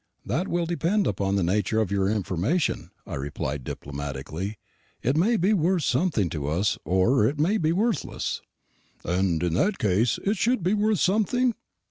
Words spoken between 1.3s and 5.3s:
the nature of your information," I replied diplomatically; "it